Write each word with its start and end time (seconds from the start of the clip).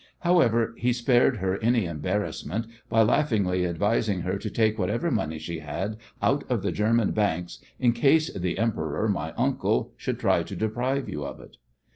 However, 0.21 0.73
he 0.79 0.93
spared 0.93 1.37
her 1.37 1.59
any 1.61 1.85
embarrassment 1.85 2.65
by 2.89 3.03
laughingly 3.03 3.67
advising 3.67 4.21
her 4.21 4.39
to 4.39 4.49
take 4.49 4.79
whatever 4.79 5.11
money 5.11 5.37
she 5.37 5.59
had 5.59 5.95
out 6.23 6.43
of 6.49 6.63
the 6.63 6.71
German 6.71 7.11
banks 7.11 7.59
in 7.77 7.93
case 7.93 8.33
"the 8.33 8.57
Emperor, 8.57 9.07
my 9.07 9.31
uncle, 9.33 9.91
should 9.97 10.17
try 10.19 10.41
to 10.41 10.55
deprive 10.55 11.07
you 11.07 11.23
of 11.23 11.39
it." 11.39 11.57